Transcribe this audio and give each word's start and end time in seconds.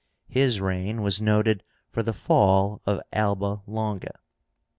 His 0.29 0.59
reign 0.59 1.03
was 1.03 1.21
noted 1.21 1.63
for 1.91 2.01
the 2.01 2.11
fall 2.11 2.81
of 2.87 3.01
Alba 3.13 3.61
Longa. 3.67 4.15